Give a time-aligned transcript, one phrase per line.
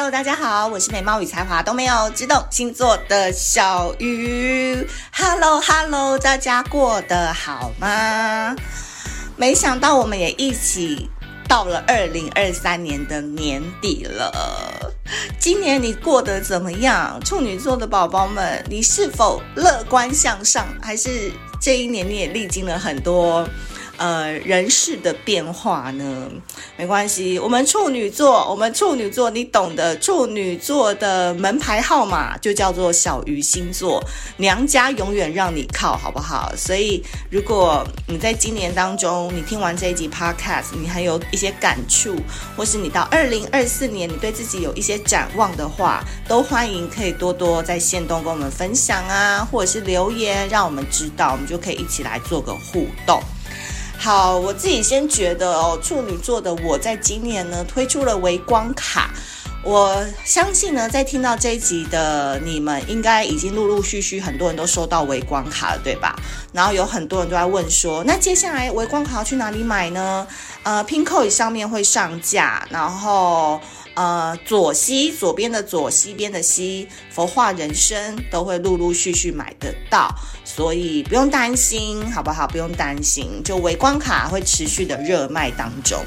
[0.00, 4.74] Hello，大家好，我是美貌与才华都没有，只懂星座的小鱼。
[5.12, 8.56] Hello，Hello，大家过得好吗？
[9.36, 11.10] 没想到我们也一起
[11.46, 14.90] 到了二零二三年的年底了。
[15.38, 17.20] 今年你过得怎么样？
[17.22, 20.66] 处女座的宝宝们，你是否乐观向上？
[20.80, 21.30] 还是
[21.60, 23.46] 这一年你也历经了很多？
[24.00, 26.30] 呃，人事的变化呢，
[26.78, 27.38] 没关系。
[27.38, 34.02] 我们处女座，我们处女座，你懂得，处女座的门牌号码就叫做小鱼星座，
[34.38, 36.50] 娘家永远让你靠，好不好？
[36.56, 42.16] 所以，如果你在今年当中，你听完这一集 Podcast，你还有一些感触，
[42.56, 53.22] 或是你到 二零二四年，你对自己有一些展望的话，都欢迎可以多多在线动跟我们分享啊，或者是留言，让我们知道，我们就可以一起来做个互动。
[54.02, 59.10] 好，我自己先觉得哦，处女座的我在今年呢推出了微光卡，
[59.62, 66.16] 我相信呢，在听到这一集的你们，应该已经陆陆续续很多人都收到微光卡了，对吧？
[66.50, 70.26] 然后有很多人都在问说，那接下来微光卡要去哪里买呢？
[70.62, 73.60] 呃，Pinkoi 上面会上架，然后。
[73.94, 80.08] 呃，左西左边的左西边的西，佛化人生都会陆陆续续买得到，
[80.52, 82.44] 所以不用担心，好不好？
[82.46, 86.04] 不用担心，就围光卡会持续的热卖当中。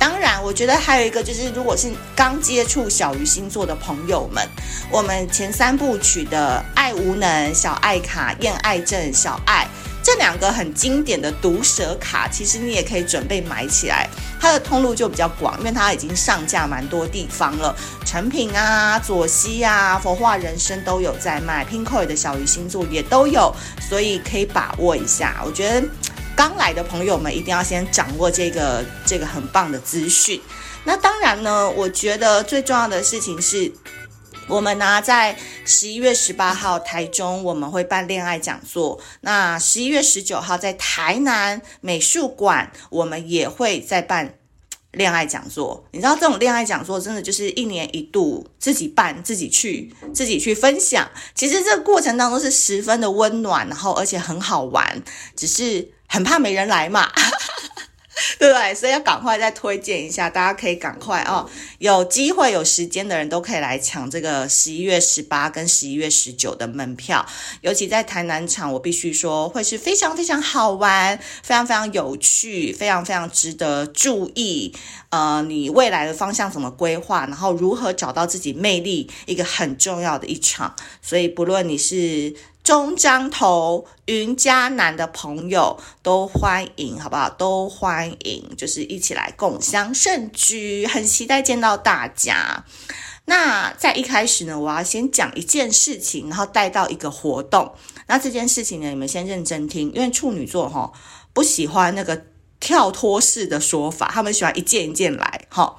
[0.00, 4.46] 当然，我觉得还有一个就是，如果是刚接触小鱼星座的朋友们，
[4.90, 9.66] 我们前三部曲的爱无能、小爱卡、厌爱症、小爱。
[10.04, 14.06] 这两个很经典的毒蛇卡，其实你也可以准备买起来。
[14.38, 17.74] 它的通路就比较广，因为它已经上架蛮多地方了。
[18.04, 25.40] 成品啊、左西啊、佛化人生都有在卖，Pinkoi 的小鱼星座也都有，所以可以把握一下。
[25.42, 25.88] 我觉得
[26.36, 30.38] 刚来的朋友们一定要先掌握这个这个很棒的资讯。
[30.84, 33.72] 那当然呢，我觉得最重要的事情是。
[34.46, 44.34] 我们呢，在十一月十八号台中我们会办恋爱讲座，那十一月十九号在台南美术馆我们也会再办
[44.92, 45.84] 恋爱讲座。
[45.92, 51.10] 你知道这种恋爱讲座真的就是一年一度，自己办自己去自己去分享。
[51.34, 55.02] 其实这个过程当中是十分的温暖，然后而且很好玩，
[55.34, 57.10] 只是很怕没人来嘛。
[58.38, 58.74] 对不对？
[58.74, 61.48] 所以要赶快再推荐一下，大家可以赶快哦，
[61.78, 67.26] 有机会有时间的人都可以来抢这个十一月十八跟十一月十九的门票。
[67.62, 74.74] 尤其在台南场，我必须说会是非常非常好玩，非常非常有趣，非常非常值得注意。
[75.10, 80.74] 呃，你未来的方向怎么规划，然后如何找到自己魅力，一个很重要的一场。
[81.02, 82.34] 所以不论你是。
[82.64, 87.28] 中江头云嘉南的朋友都欢迎，好不好？
[87.28, 92.64] 都欢迎，就是一起来共襄盛举，很期待见到大家。
[93.26, 97.74] 那在一开始呢，我要先讲一件事情，然后带到一个活动。
[98.06, 100.90] 那这件事情呢，你们先认真听，因为处女座哈
[101.34, 102.24] 不喜欢那个
[102.60, 105.76] 跳脱式的说法，他们喜欢一件一件来，哈。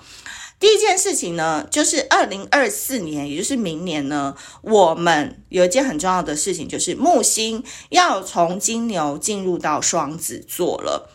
[0.57, 11.11] 第一件事情呢，就是二零二四年，也就是明年呢，我们有一件很重要的事情，就是木星要从金牛进入到双子座了。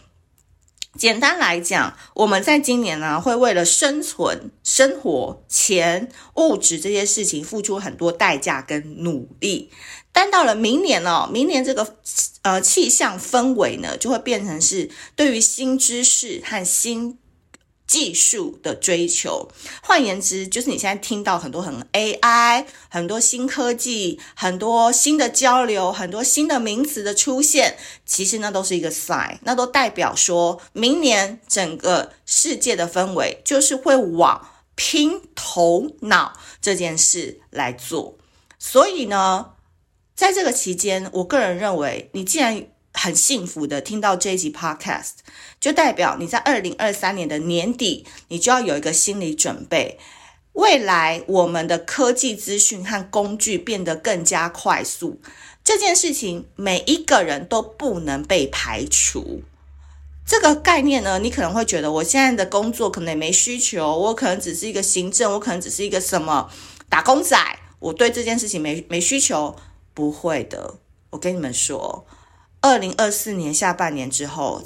[0.98, 9.70] 简单来讲，我们在今年呢，会为了生存、生活、钱、物质这些事情付出很多代价跟努力。
[10.12, 11.96] 但到了明年哦，明年这个
[12.42, 17.18] 呃气象氛围呢，就会变成是对于新知识和新。
[17.90, 19.48] 技术的追求，
[19.82, 38.16] 换言之，就是你现在听到很多很 AI、很多新科技、很多新的交流、很多新的名词的出现，其实那都是一个 sign，那都代表说明年整个世界的氛围就是会往拼头脑这件事来做。
[38.60, 39.54] 所以呢，
[40.14, 45.12] 在这个期间，我个人认为，你既然很幸福的听到这一集 Podcast，
[45.60, 49.98] 就代表你在二零二三年的年底，你就要有一个心理准备。
[50.54, 55.20] 未来我们的科技资讯和工具变得更加快速，
[55.62, 59.43] 这件事情每一个人都不能被排除。
[60.26, 66.50] 这个概念呢，你可能会觉得我现在的工作可能也没需求，我可能只是一个行政，我可能只是一个什么
[66.88, 67.36] 打工仔，
[67.78, 69.56] 我对这件事情没没需求。
[69.93, 70.76] 不会的，
[71.10, 72.06] 我跟你们说。
[72.60, 74.62] 二零二四年下半年之后，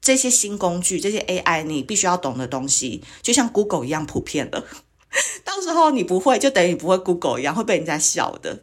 [0.00, 4.64] 这些新工具、这些 AI，你必须要懂的东西，就像 Google 一样普遍了。
[5.44, 8.62] 到时候你不会，就等于不会 Google 一样，会被人家笑的。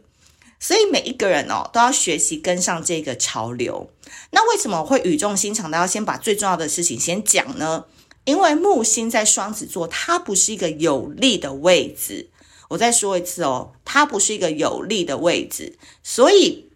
[0.60, 3.90] 所以每一个人哦，都要学习跟上这个潮流。
[4.30, 7.84] 那为什么会语重心长的要先把最重要的事情先讲呢？
[8.24, 12.30] 因为木星在双子座，它不是一个有利的位置。
[12.70, 16.70] 我再说一次哦，它不是一个有利的位置，所以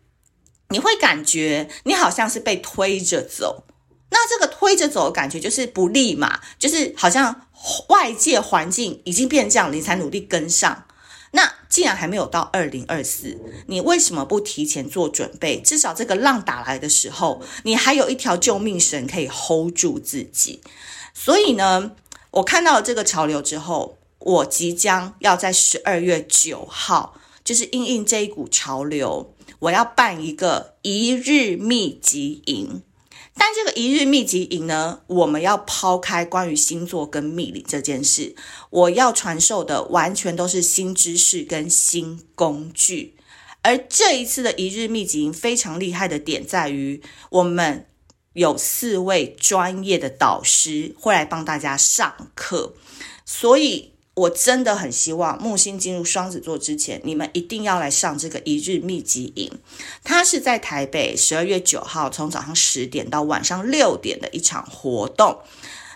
[0.71, 3.65] 你会感觉你好像是被推着走。
[4.11, 7.47] 那这个推着走的感觉就是不利嘛，就是好像
[7.89, 10.87] 外界环境已经变这样，你才努力跟上。
[11.33, 15.61] 那既然还没有到二零二四，你为什么不提前做准备？
[15.61, 20.63] 至少这个浪打来的时候，你还有一条救命绳可以 hold 住自己。
[21.13, 21.93] 所以呢，
[22.31, 32.83] 我看到了这个潮流之后，我即将要在十二月九号，就是因应这一股潮流，我要办一个一日密集营。
[33.41, 38.35] 但这个一日密集营呢，我们要抛开关于星座跟命理这件事，
[38.71, 43.15] 我要传授的完全都是新知识跟新工具。
[43.63, 47.01] 而这一次的一日密集营非常厉害的点在于，
[47.31, 47.87] 我们
[48.33, 52.75] 有四位专业的导师会来帮大家上课，
[53.25, 53.93] 所以。
[54.19, 59.51] 我真的很希望木星进入双子座之前，你们一定要来上这个一日密集营。
[60.03, 65.41] 它是在台北十二月九号，从早上十点到晚上六点的一场活动。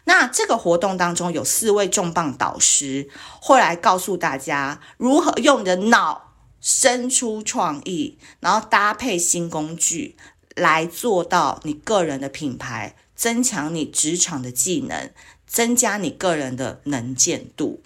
[0.04, 3.08] 那这个活动当中有四位重磅导师
[3.40, 10.16] 会来告诉大家如何用你的脑生出创意，然后搭配新工具
[10.54, 15.10] 来做到你个人的品牌，增强你职场的技能，
[15.46, 17.80] 增加你个人的能见度。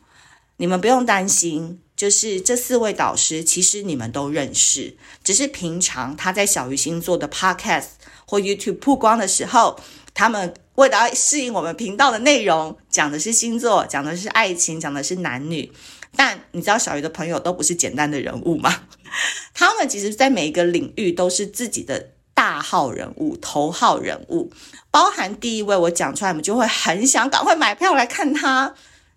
[0.59, 7.87] 你们不用担心，就是这四位导师，其实你们都认识，只是平常他在小鱼星座的 Podcast
[8.27, 9.79] 或 YouTube 曝光的时候，
[10.15, 15.73] 他们为了要适应我们频道的内容，讲的是星座，讲的是爱情，讲的是男女。
[16.19, 18.85] 但你知道小鱼的朋友都不是简单的人物吗？
[19.53, 24.51] 他们其实，在每一个领域都是自己的大号人物、头号人物，
[24.91, 28.75] 包含第一位，我讲出来，你们就会很想赶快买票来看他。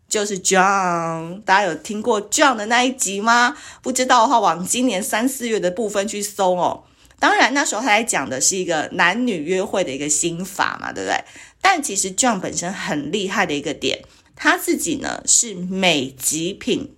[0.10, 3.56] 就是 John，大家有听过 John 的那一集吗？
[3.84, 6.84] 不知道的话，往今年三四月的部分去搜哦。
[7.20, 11.24] 当然那时候他在讲的是一个男女约会的一个心法嘛，对不对？
[11.62, 14.02] 但其实 John 本身很厉害的一个点，
[14.36, 16.98] 他自己呢是美极品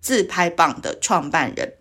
[0.00, 1.74] 自拍棒的创办人。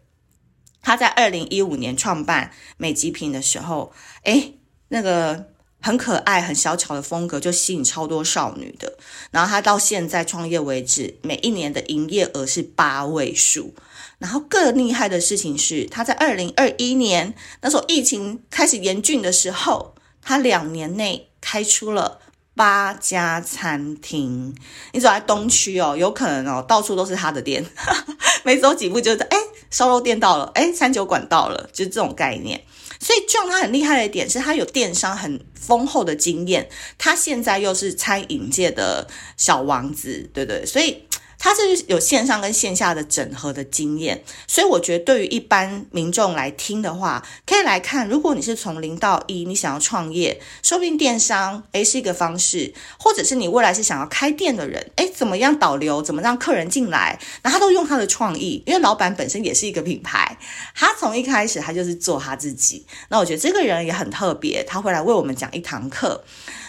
[0.81, 3.91] 他在二零一五年创办美极品的时候，
[4.23, 5.52] 诶，那个。
[5.85, 8.93] 很可爱、很小巧的风格，就吸引超多少女的。
[9.31, 13.73] 然后他到现在创业为止，每一年的营业额是八位数。
[14.17, 22.19] 然后更厉害的事情是，他在二零二一年那时候疫情开始严峻的时候，他两年内开出了
[22.55, 24.55] 八家餐厅。
[24.93, 27.65] 你走在东区哦，有可能哦，到处都是他的店。
[28.45, 29.37] 没走几步就是哎，
[29.69, 32.63] 烧肉店到了，哎，餐酒馆到了，就是这种概念。
[33.03, 39.07] 所以，John 他很厉害的点是他有电商很丰厚的经验，他现在又是餐饮界的
[39.37, 41.03] 小王子，对对，所以。
[41.43, 48.07] 他是有线上跟线下的整合的经验，所以我觉得对于一般民众来听的话，可以来看。
[48.07, 60.37] 如果你是从零到一，你想要创业，说不定电商诶是一个方式，或者是你未来是想要开店的人，诶，怎么样导流，怎么让客人进来，那他都用他的创意，因为老板本身也是一个品牌，
[60.73, 62.85] 他从一开始他就是做他自己。
[63.09, 66.23] 那我觉得这个人也很特别，他会来为我们讲一堂课。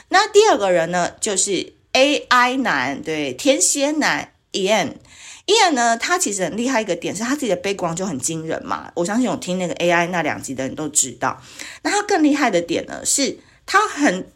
[0.08, 4.33] 那第二个人呢，就是 AI 男，对，天蝎男。
[4.54, 8.90] Ian，Ian 呢，他其实很厉害一个点是他自己的背光就很惊人嘛。
[8.94, 11.42] 我相信有听那个 AI 那两集的人都知道。
[11.82, 14.32] 那他更厉害的点呢，是他很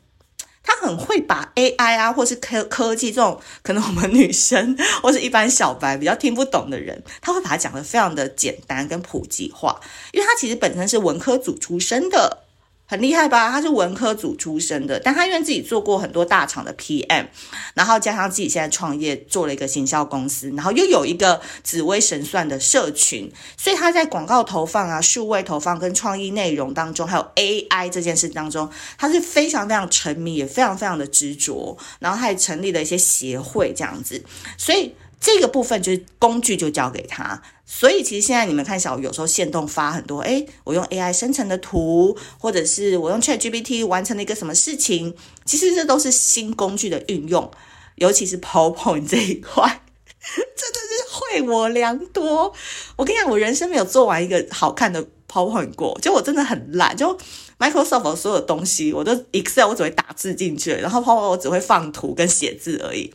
[0.62, 9.80] 他很会把 AI 啊，或是科科技这种可能我们女生或是一般小白比较听不懂的人，他会把它讲得非常的简单跟普及化，
[10.12, 12.44] 因为他其实本身是文科组出身的。
[12.90, 13.50] 很厉害吧？
[13.50, 17.26] 他是文科组出身的，但他因为自己做过很多大厂的 PM，
[17.74, 34.24] 然后加上自己现在创业做了一个行销公司，然后又有一个紫微神算的社群，所以他在广告投放啊、数位投放跟创意内容当中，还有 AI 这件事当中，他是非常非常沉迷，也非常非常的执着，然后他还成立了一些协会这样子，
[34.56, 34.94] 所以。
[35.20, 37.42] 这个部分就是工具，就交给他。
[37.66, 47.50] 所以其实现在你们看小鱼有时候限动发很多，诶，我用 AI 生成的图，或者是我用 ChatGPT 完成了一个什么事情，其实这都是新工具的运用。
[47.96, 49.64] 尤其是 PowerPoint 这一块，
[50.24, 52.54] 真的是惠我良多。
[52.94, 57.16] 我跟你讲，我人生没有做完一个好看的 PowerPoint 过，就我真的很懒，就
[57.58, 63.12] Microsoft 所有东西，我都 Excel 我只会打字进去，然后 PowerPoint 我只会放图跟写字而已。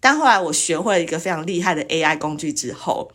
[0.00, 3.10] 但后来我学会了一个非常厉害的 AI 工具之后，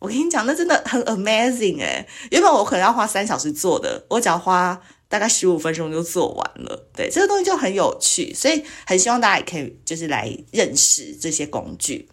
[0.00, 6.88] 我跟你讲，那真的很 amazing 诶，原本我可能要花三小时做的，我只要花大概十五分钟就做完了。
[6.96, 12.08] 对，这个东西就很有趣，所以很希望大家也可以就是来认识这些工具。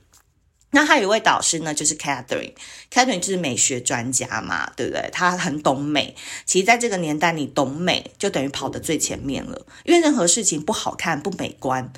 [0.73, 5.09] 那还有一位导师呢，就是 Catherine，Catherine 就是美学专家嘛，对不对？
[5.11, 6.15] 她很懂美。
[6.45, 9.65] 其实，在这个年代，你懂美就等于跑得最前面了。
[9.83, 11.91] 因为任何事情不好看、不美观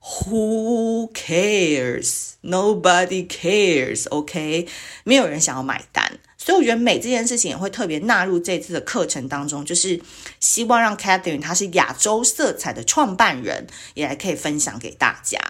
[0.00, 2.34] ，Who cares?
[2.42, 4.08] Nobody cares.
[4.10, 4.68] OK，
[5.02, 6.20] 没有人想要买单。
[6.38, 10.00] 所以，我觉得美这件事情也会特别纳入这次的课程当中，就是
[10.38, 15.40] 希望让 Catherine 她是亚洲色彩的创办人，也来可以分享给大家。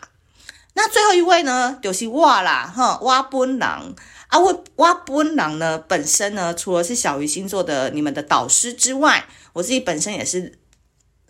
[0.75, 10.59] 那最后一位呢，就是我啦，哈，我本人啊，我我本人呢，本身呢，除了是小鱼星座的你们的导师之外，我自己本身也是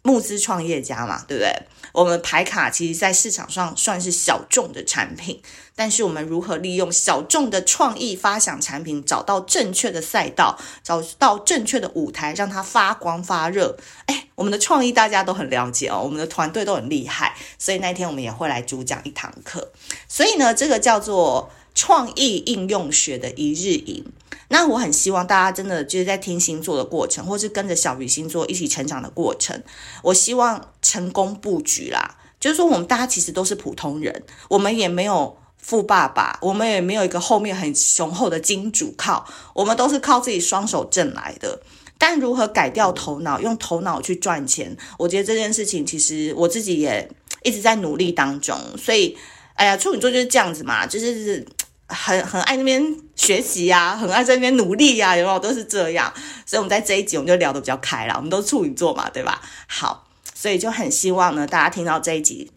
[0.02, 1.66] 募资创业家嘛，对不对？
[1.94, 5.40] 我们牌卡其实，在市场上算是小众的产品，
[5.76, 13.78] 但是我们如何利用小众的创意发想产品，找到正确的赛道，找到正确的舞台，让它发光发热？
[14.06, 19.70] 哎，我们的创意大家都很了解哦，我们的团队都很厉害，所以那天我们也会来主讲一堂课。
[20.08, 24.04] 所以呢，这个叫做创意应用学的一日营。
[24.48, 29.62] 那我很希望大家真的就是在听星座的过程，或是跟着小鱼星座一起成长的过程。
[30.02, 41.60] 我希望成功布局啦，就是说我们大家其实都是普通人，我们也没有富爸爸，我们也没有一个后面很雄厚的金主靠，我们都是靠自己双手挣来的。
[41.96, 47.10] 但如何改掉头脑，用头脑去赚钱，我觉得这件事情其实我自己也
[47.42, 48.56] 一直在努力当中。
[48.76, 49.16] 所以，
[49.54, 51.46] 哎呀，处女座就是这样子嘛，就是。
[51.86, 55.38] 很很爱那边学习呀、很爱在那边努力呀、啊，有没有？
[55.38, 56.12] 都是这样，
[56.46, 58.14] 所以我们在这一集我们就聊得比较开了。
[58.16, 59.40] 我们都处女座嘛，对吧？
[59.66, 62.50] 好，所以就很希望呢，大家听到这一集，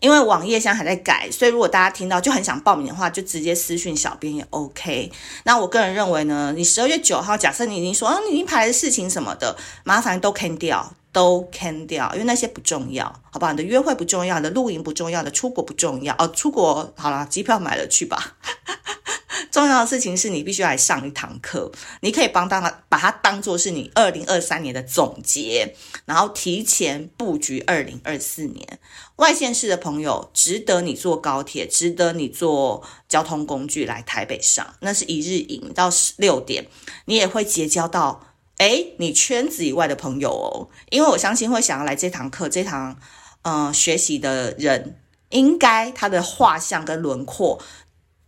[0.00, 5.10] 因为网页现在还在改，所以如果大家听到就很想报名的话，就直接私讯小编也 OK。
[5.44, 10.94] 那我个人认为呢，你十二月九号，假设你已经说啊，你已经排了事情什么的，麻烦都 can 掉。
[11.12, 13.52] 都 can 掉，因为那些不重要，好不好？
[13.52, 16.28] 你的约会不重要，你的露营不重要，的出国不重要哦。
[16.28, 18.36] 出国好了，机票买了去吧。
[19.50, 25.74] 重要的事情是你必须来上一堂课，你可以帮当把它当做是你二零二三年的总结，
[26.04, 28.78] 然后提前布局二零二四年。
[29.16, 36.68] 外县市的朋友，值得你坐高铁，值得你坐交通工具来台北上，那是一日营到十六点，
[37.06, 38.24] 你也会结交到。
[38.60, 42.94] 诶，你圈子以外的朋友哦，因为我相信会想要来这堂课、这堂
[43.40, 45.00] 嗯、呃、学习的人，
[45.30, 47.58] 应该他的画像跟轮廓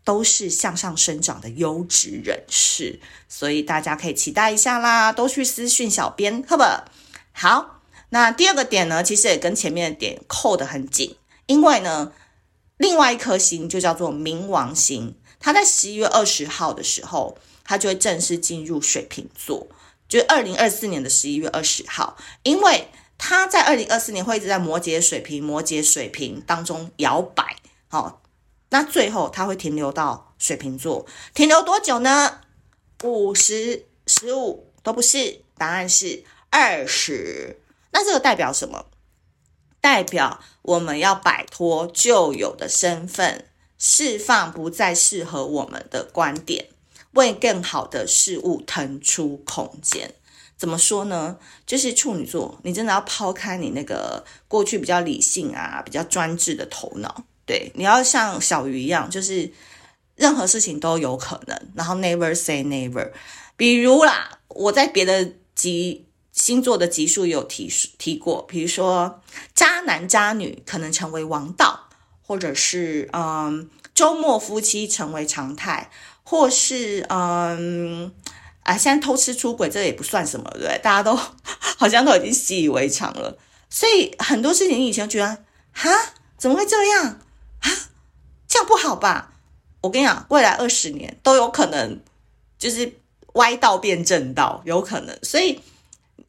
[0.04, 2.98] 都是向上生长的优质人士，
[3.28, 6.84] 所以大家可以期待一下啦，都去私讯小编，好不好？
[7.34, 12.10] 好，那第二个点呢，其实也跟前面的点扣得很紧，因为呢，
[12.78, 19.66] 另外一颗星就叫做冥王星，它在十一月二十号的时候，它就会正式进入水瓶座。
[20.12, 27.56] 就二零二四年的十一月二十号，因为他在二零二四年会一直在摩羯水瓶、摩羯水瓶当中摇摆，
[27.88, 28.20] 好，
[28.68, 32.42] 那最后他会停留到水瓶座，停留多久呢？
[33.04, 37.58] 五十、十五都不是，答案是二十。
[37.92, 38.84] 那这个代表什么？
[39.80, 43.46] 代表我们要摆脱旧有的身份，
[43.78, 46.68] 释放不再适合我们的观点。
[47.12, 50.14] 为更好的事物腾出空间，
[50.56, 51.36] 怎么说呢？
[51.66, 59.52] 就是处女座，你真的要抛开你那个过去比较理性啊、比较专制的头脑，对，你要像小鱼一样，就是
[60.14, 63.10] 任何事情都有可能，然后 never say never。
[63.56, 69.20] 比如啦，我在别的集星座的集数有提提过，比如说
[69.54, 71.88] 渣男渣女可能成为王道，
[72.22, 75.90] 或者是嗯，周末夫妻成为常态。
[76.22, 78.12] 或是嗯
[78.62, 80.78] 啊，现在偷吃出轨这也不算什么，对不对？
[80.82, 81.18] 大家都
[81.78, 83.36] 好像都已经习以为常了。
[83.68, 85.90] 所以很多事情你以前觉得哈，
[86.38, 87.20] 怎么会这样
[87.60, 87.70] 啊？
[88.46, 89.32] 这样不好吧？
[89.80, 92.00] 我跟你讲，未来二十年都有可能
[92.56, 93.00] 就是
[93.32, 95.18] 歪道变正道，有可能。
[95.24, 95.60] 所以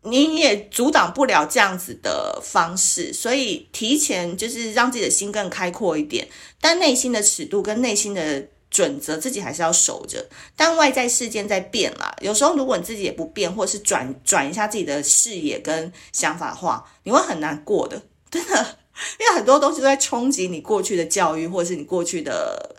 [0.01, 3.13] 你也阻挡不了这样子的方式。
[3.13, 6.27] 所以提前就是让自己的心更开阔一点，
[6.59, 8.47] 但内心的尺度跟内心的。
[8.73, 10.27] 准则自己还是要守着，
[10.57, 12.11] 但外在事件在变啦。
[12.21, 18.01] 有时候如果你自己也不变，或是转转一下自己的视野跟想法的话，你会很难过的，
[18.31, 18.79] 真的。
[19.19, 22.77] 因为很多东西都在冲击你过去的教育，或是你过去的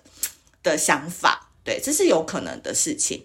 [0.63, 1.51] 的想法。
[1.63, 3.25] 对，这是有可能的事情。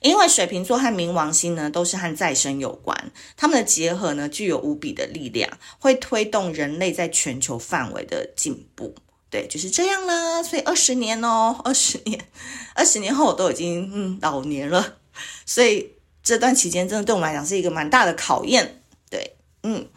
[0.00, 8.94] 因为水瓶座和冥王星呢，都是和再生有关，他们的结合呢，具有无比的力量，会推动人类在全球范围的进步。
[9.30, 10.42] 对，就是这样啦。
[10.42, 12.28] 所以二十年哦，二十年，
[12.74, 14.96] 二十年后我都已经嗯老年了，
[15.44, 15.92] 所以
[16.22, 18.82] 这段期间真的对我们来讲是一个蛮大的考验。
[19.10, 19.88] 对，嗯，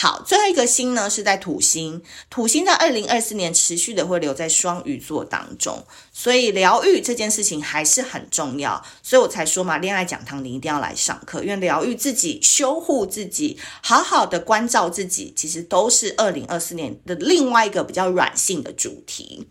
[0.00, 2.00] 好，最后一个星呢是在土星，
[2.30, 19.48] 土星在二零二四年持续的会留在双鱼座当中，所以疗愈这件事情还是很重要，所以我才说嘛，恋爱讲堂你一定要来上课，因为疗愈自己、修护自己、好好的关照自己，其实都是二零二四年的另外一个比较软性的主题。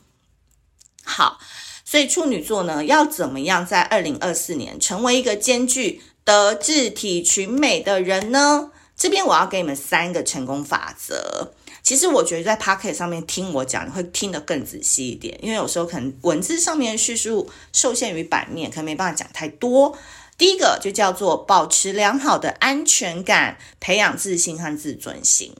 [1.04, 1.39] 好，
[1.84, 8.72] 所以处女座呢，要怎么样在二零二四年成为一个兼具德智体群美的人呢？
[8.98, 11.54] 这边我要给你们三个成功法则。
[11.84, 19.98] 其实我觉得在 Pocket 上面听我讲，你会听得更仔细一点，因为有时候可能文字上面叙述受限于版面，可能没办法讲太多。
[20.38, 25.56] 第一个就叫做保持良好的安全感，培养自信和自尊心。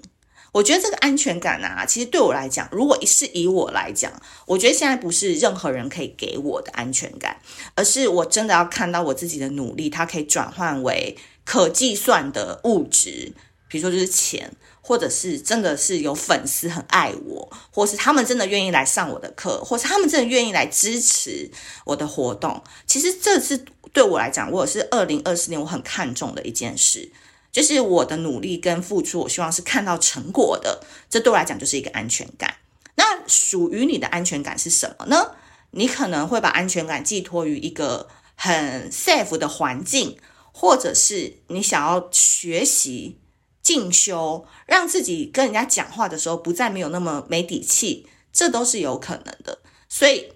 [0.52, 4.12] 我觉得这个安全感啊，其实对我来讲，如果是以我来讲，
[4.48, 7.38] 我觉得现在不是任何人可以给我的安全感，
[7.76, 11.16] 而是我真的要看到我自己的努力，它可以转换为。
[11.48, 13.32] 可计算的物质，
[13.70, 14.52] 比如说就是钱，
[14.82, 21.50] 或者是真的是有粉丝很爱我，或是他们真的愿意来上我的课，或是他们真的愿意来支持
[21.86, 22.62] 我的活动。
[22.86, 23.64] 其实这是
[23.94, 27.10] 对我来讲，我也是二零二四年我很看重的一件事，
[27.50, 30.84] 就是我的努力跟付出，我希望是看到成果的。
[31.10, 32.56] 这对我来讲就是一个安全感。
[32.96, 35.32] 那属于你的安全感是什么呢？
[35.72, 40.18] 你可能会把安全感寄托于一个很 safe 的环境。
[40.60, 43.20] 或者是你想要学习
[43.62, 49.60] 进修，让自己跟人家讲话的时候不再没有那么没底气，这都是有可能的。
[49.88, 50.34] 所以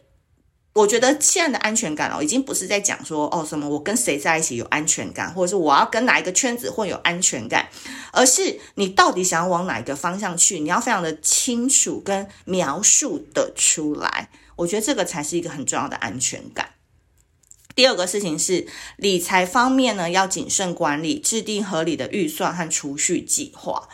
[0.74, 7.68] 我觉得现在的安全感哦，已经不是在讲说哦什么我跟谁在一起有安全感，或者是我要跟哪一个圈子会有安全感，
[8.14, 14.30] 而是你到底想要往哪一个方向去，你要非常的清楚跟描述的出来。
[14.56, 16.70] 我觉得这个才是一个很重要的安全感。
[17.76, 23.88] 第二个事情是理财方面呢，要谨慎管理，制定合理的预算和储蓄计划。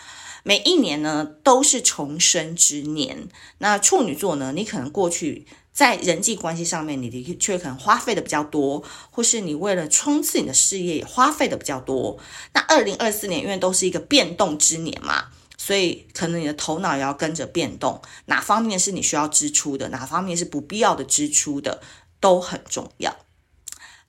[0.43, 3.27] 每一年呢都是重生之年。
[3.57, 12.17] 那处女座呢，你可能过去在人际关系上面，你的确可能花费的比较多，或是你为了冲刺你的事业也花费的比较多。
[12.53, 15.25] 那二零二四年因为都是一个变动之年嘛，
[15.57, 18.01] 所以可能你的头脑也要跟着变动。
[18.27, 21.81] 哪方面是你需要支出的，哪方面是不必要的支出的，
[22.21, 23.13] 都很重要。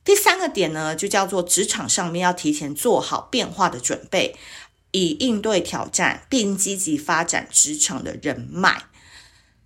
[0.08, 4.34] 第三个点呢，就叫做职场上面要提前做好变化的准备，
[4.90, 8.84] 以应对挑战，并积极发展职场的人脉。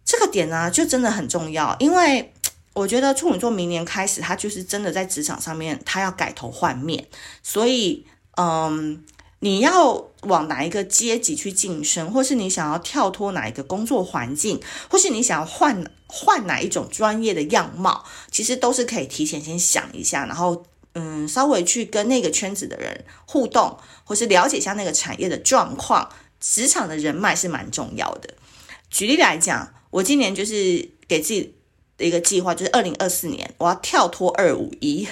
[0.04, 2.32] 这个点呢，就真的很重要，因为
[2.72, 7.06] 我觉得处女座明年开始，他就是真的在职场上面，他要改头换面，
[7.44, 8.04] 所以，
[8.36, 9.04] 嗯。
[9.44, 26.08] 你要往哪一个阶级去晋升，或是你想要跳脱哪一个工作环境，或是你想要换换哪一种专业的样貌，其实都是可以提前先想一下，然后嗯，稍微去跟那个圈子的人互动，或是了解一下那个产业的状况。
[26.38, 28.34] 职场的人脉是蛮重要的。
[28.90, 31.54] 举例来讲，我今年就是给自己
[31.96, 35.08] 的一个计划，就是二零二四年我要跳脱二五一。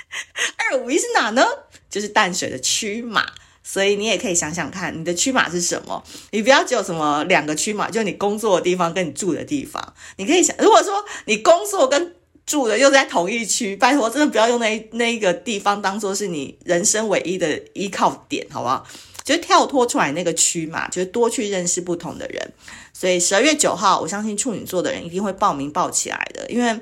[0.72, 1.42] 二五一是哪呢？
[1.90, 3.26] 就是淡水的区嘛。
[3.66, 6.04] 所以你也可以想想看，你的区码是什么？
[6.32, 9.94] 你不要只有什么两个区码，就你工作的地方跟你住的地方。
[10.18, 18.86] 你可以想，如果说你工作跟住的又在同一区，拜托，真的不要用那那一个地方当做是你人生唯一的依靠点，好不好？
[19.24, 22.52] 就跳脱出来那个区嘛，就是多去认识不同的人。
[22.92, 26.78] 所以十二月九号，我相信处女座的人一定会报名报起来的，因为。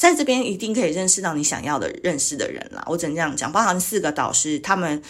[0.00, 3.52] 在这边一定可以认识到你想要的认识的人啦，我只能这样讲。
[3.52, 5.02] 包含四个导师，他们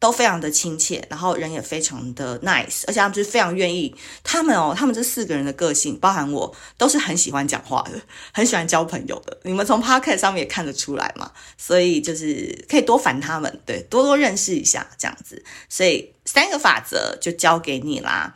[0.00, 3.94] 都非常的亲切，然后人也非常的 nice，而且他们就是非常愿意。
[4.24, 8.02] 他们哦，他们这四个人的个性，包含我，都是很喜欢讲话的，
[8.32, 9.38] 很喜欢交朋友的。
[9.44, 15.40] 你们从 podcast 上面也看得出来嘛，所以就是可以多烦他们，对，多多认识一下这样子。
[15.68, 18.34] 所以三个法则就交给你啦。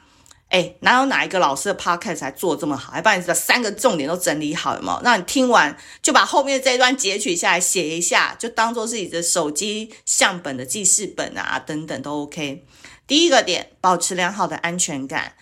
[0.53, 5.01] 哎，哪有哪一个老师的 podcast 还做这么好，还把你的三个重点都整理好，有没有？
[5.03, 12.67] 那你听完就把后面这一段截取下来写一下，就当做自己的手机相本的记事本啊，等等都 OK。
[13.07, 15.33] 第一个点，保持良好的安全感，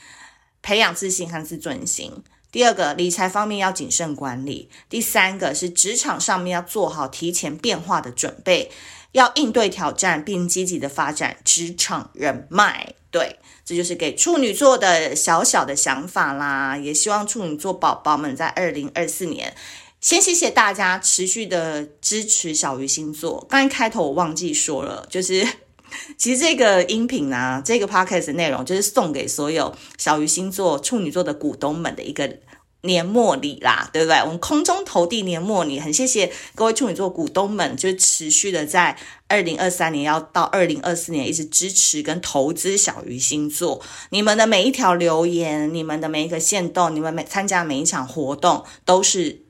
[0.63, 2.23] 培养自信和自尊心。
[2.53, 4.71] 第二个，理财方面要谨慎管理。
[4.89, 8.71] 第三个是职场上面要做好提前变化的准备，
[9.11, 12.95] 要应对挑战，并积极的发展职场人脉。
[13.11, 13.37] 对。
[13.63, 19.55] 这就是给处女座的小小的想法啦，也希望处女座宝宝们在二零二四年，
[20.01, 23.47] 先谢谢大家持续的支持小鱼星座。
[23.49, 25.47] 刚才开头我忘记说了，就是
[26.19, 32.39] 其实这个音频啊，这个 podcast 的内容就是送给所有小鱼星座处女座的股东们的一个
[32.83, 34.19] 年末礼啦，对不对？
[34.21, 38.97] 我们空中投递年末礼，很谢谢各位处女座股东们，就持续的在
[39.29, 43.83] 二零二三年要到二零二四年一直支持跟投资小鱼星座。
[44.11, 49.43] 你们的每一条留言，你们的每一个限动，你们每参加每一场活动，都是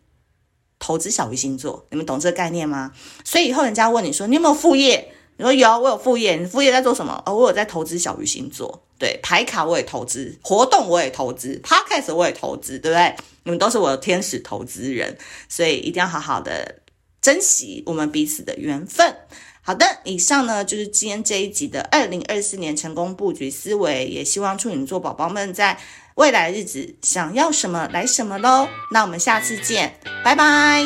[0.81, 1.87] 投资小鱼星座。
[1.91, 2.93] 你们懂这个概念吗？
[3.25, 5.15] 所以以后人家问你说你有没有副业？
[5.41, 6.37] 你说有，我有副业。
[6.37, 7.23] 你副业在做什么？
[7.25, 8.83] 哦，我有在投资小鱼星座。
[8.99, 13.17] 对，牌卡我也投资，活动我也投资，Podcast 我也投资，对不对？
[13.45, 15.17] 你们都是我的天使投资人，
[15.49, 16.81] 所以一定要好好的
[17.23, 19.17] 珍惜我们彼此的缘分。
[19.63, 25.81] 好的，以上呢就是今天这一集的二零二四年成功布局思维，也希望处女座宝宝们在
[26.17, 28.69] 未来日子想要什么来什么喽。
[28.93, 30.85] 那我们下次见，拜拜。